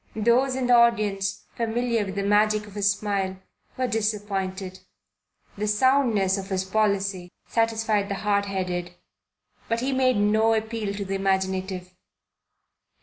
Those 0.15 0.55
in 0.55 0.65
the 0.65 0.73
audience 0.73 1.45
familiar 1.53 2.03
with 2.03 2.15
the 2.15 2.23
magic 2.23 2.65
of 2.65 2.73
his 2.73 2.89
smile 2.89 3.37
were 3.77 3.85
disappointed. 3.85 4.79
The 5.59 5.67
soundness 5.67 6.39
of 6.39 6.49
his 6.49 6.63
policy 6.63 7.31
satisfied 7.45 8.09
the 8.09 8.15
hard 8.15 8.45
headed, 8.47 8.95
but 9.69 9.81
he 9.81 9.91
made 9.93 10.17
no 10.17 10.55
appeal 10.55 10.95
to 10.95 11.05
the 11.05 11.13
imaginative. 11.13 11.93